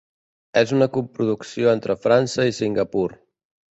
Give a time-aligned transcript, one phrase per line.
[0.61, 3.09] És una coproducció entre França i Singapur.